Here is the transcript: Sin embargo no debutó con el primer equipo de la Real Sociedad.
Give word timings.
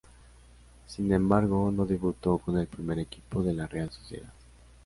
Sin 0.87 1.13
embargo 1.13 1.71
no 1.71 1.85
debutó 1.85 2.39
con 2.39 2.57
el 2.57 2.65
primer 2.65 2.97
equipo 2.97 3.43
de 3.43 3.53
la 3.53 3.67
Real 3.67 3.91
Sociedad. 3.91 4.33